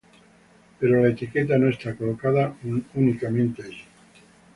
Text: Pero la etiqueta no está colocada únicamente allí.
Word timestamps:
Pero 0.79 0.99
la 0.99 1.09
etiqueta 1.09 1.59
no 1.59 1.69
está 1.69 1.93
colocada 1.95 2.55
únicamente 2.95 3.61
allí. 3.61 3.83